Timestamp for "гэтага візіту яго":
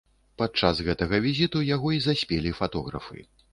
0.87-1.93